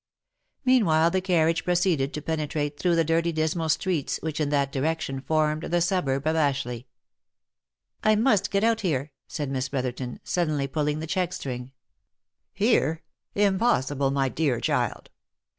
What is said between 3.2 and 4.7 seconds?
dismal streets, which, in